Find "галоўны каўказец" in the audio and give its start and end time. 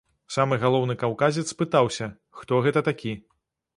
0.63-1.45